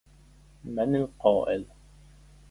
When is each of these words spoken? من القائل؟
من 0.65 0.95
القائل؟ 0.95 1.65